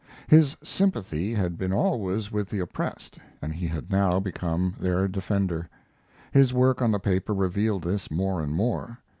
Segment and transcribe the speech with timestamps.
[0.27, 5.69] His sympathy had been always with the oppressed, and he had now become their defender.
[6.31, 8.97] His work on the paper revealed this more and more.